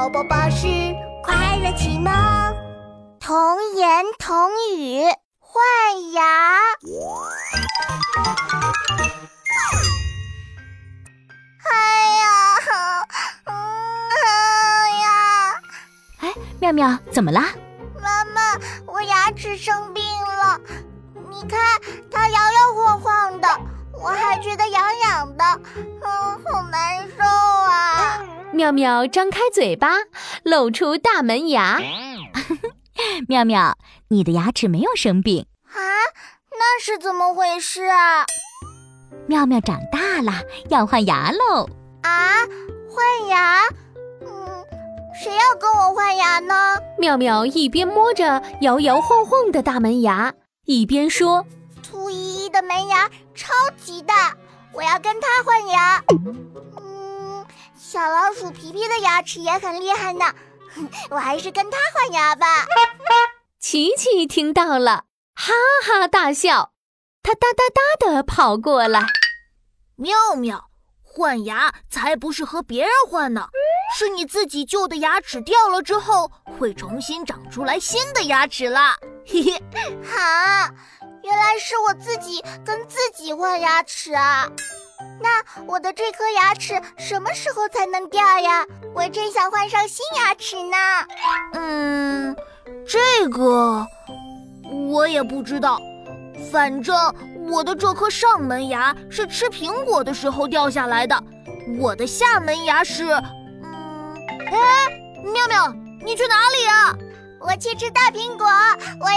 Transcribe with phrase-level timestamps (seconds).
[0.00, 0.66] 宝宝巴士
[1.22, 2.10] 快乐启蒙，
[3.20, 3.36] 童
[3.74, 5.02] 言童语
[5.38, 5.62] 换
[6.12, 6.22] 牙。
[11.68, 11.74] 哎
[12.16, 12.24] 呀，
[13.44, 13.52] 嗯
[15.02, 15.60] 呀！
[16.20, 17.50] 哎，妙妙，怎么啦？
[18.00, 18.56] 妈妈，
[18.86, 20.58] 我牙齿生病了，
[21.28, 21.60] 你看
[22.10, 23.48] 它摇摇晃晃的，
[23.92, 25.44] 我还觉得痒痒的。
[28.60, 29.88] 妙妙张开嘴巴，
[30.42, 31.80] 露出大门牙。
[33.26, 35.80] 妙妙，你的牙齿没有生病啊？
[36.50, 38.26] 那是怎么回事啊？
[39.26, 41.70] 妙妙长大了，要换牙喽！
[42.02, 42.44] 啊，
[42.90, 43.62] 换牙？
[44.20, 44.64] 嗯，
[45.18, 46.76] 谁要跟我换牙呢？
[46.98, 50.34] 妙妙一边摸着摇摇晃晃的大门牙，
[50.66, 51.46] 一边说
[51.82, 54.36] ：“兔依依的门牙超级大，
[54.74, 56.04] 我要跟他换牙。”
[57.92, 60.24] 小老鼠皮皮的牙齿也很厉害呢，
[61.10, 62.64] 我还是跟它换牙吧。
[63.58, 65.52] 琪琪听到了，哈
[65.84, 66.70] 哈大笑，
[67.20, 67.64] 他哒哒
[67.98, 69.04] 哒的跑过来。
[69.96, 70.70] 妙妙，
[71.02, 73.48] 换牙才不是和别人换呢，
[73.98, 76.30] 是你自己旧的牙齿掉了之后，
[76.60, 78.96] 会重新长出来新的牙齿啦。
[79.26, 79.60] 嘿嘿，
[80.04, 80.72] 好，
[81.24, 84.48] 原来是我自己跟自己换牙齿啊。
[85.20, 88.64] 那我的这颗牙齿什么时候才能掉呀？
[88.94, 90.76] 我真想换上新牙齿呢。
[91.54, 92.36] 嗯，
[92.88, 93.86] 这个
[94.90, 95.78] 我也不知道。
[96.50, 96.96] 反正
[97.50, 101.22] 我的这颗上门牙是吃苹果的时候掉下来的，
[101.78, 103.04] 我的下门牙是……
[103.62, 104.14] 嗯，
[104.46, 104.56] 哎，
[105.24, 106.96] 妙妙，你去哪里呀？
[107.40, 108.46] 我去吃大苹果，
[109.00, 109.09] 我。